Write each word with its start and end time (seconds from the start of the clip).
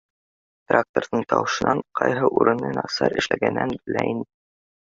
Тракторҙың 0.71 1.25
тауышынан 1.33 1.83
ҡайһы 2.01 2.31
урыны 2.39 2.73
насар 2.81 3.19
эшләгәнен 3.23 3.79
белә 3.83 4.09
ине. 4.15 4.31